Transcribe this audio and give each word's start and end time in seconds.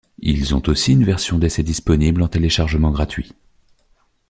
Ils 0.17 0.55
ont 0.55 0.63
aussi 0.65 0.93
une 0.93 1.03
version 1.03 1.37
d'essai 1.37 1.61
disponible 1.61 2.23
en 2.23 2.27
téléchargement 2.27 2.89
gratuit. 2.89 3.33